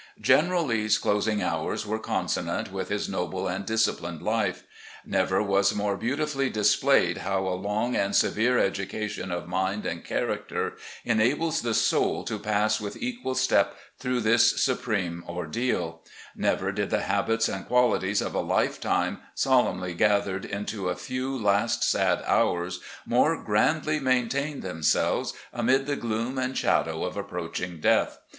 [0.19, 4.63] "General Lee's closing hours were consonant with his noble and disciplined life.
[5.05, 10.73] Never was more beautifully displayed how a long and severe education of mind and character
[11.05, 16.01] enables the soul to pass with equal step through this supreme ordeal;
[16.35, 21.83] never did the habits and qualities of a lifetime, solemnly gathered into a few last
[21.83, 28.17] sad hours, more grandly maintain themselves amid the gloom and shadow of approaching death.